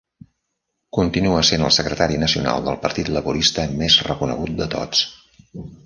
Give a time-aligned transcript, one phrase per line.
[0.97, 5.09] Continua sent el Secretari Nacional del Partit Laborista més reconegut de tots.